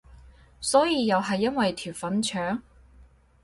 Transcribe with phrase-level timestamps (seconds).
[0.59, 2.63] 所以又係因為條粉腸？